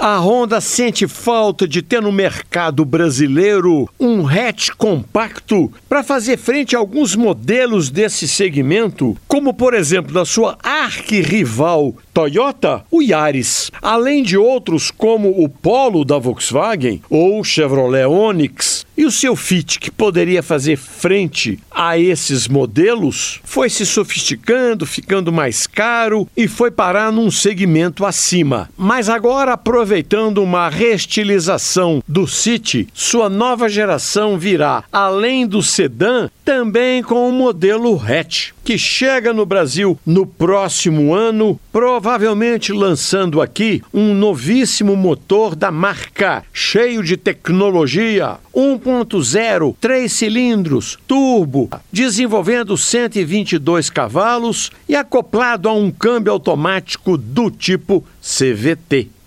[0.00, 6.76] A Honda sente falta de ter no mercado brasileiro um hatch compacto para fazer frente
[6.76, 14.22] a alguns modelos desse segmento, como por exemplo da sua arquirrival Toyota, o Yaris, além
[14.22, 18.86] de outros como o Polo da Volkswagen ou o Chevrolet Onix.
[18.96, 25.32] E o seu Fit, que poderia fazer frente a esses modelos, foi se sofisticando, ficando
[25.32, 28.68] mais caro e foi parar num segmento acima.
[28.76, 29.87] Mas agora, aproveitando
[30.42, 38.00] uma reestilização do City, sua nova geração virá, além do sedã, também com o modelo
[38.00, 45.70] hatch, que chega no Brasil no próximo ano, provavelmente lançando aqui um novíssimo motor da
[45.70, 55.90] marca, cheio de tecnologia, 1.0, 3 cilindros, turbo, desenvolvendo 122 cavalos e acoplado a um
[55.90, 59.17] câmbio automático do tipo CVT.